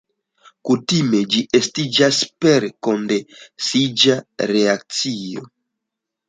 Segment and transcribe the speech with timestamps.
[0.67, 4.17] Kutime ĝi estiĝas per kondensiĝa
[4.55, 5.47] reakcio.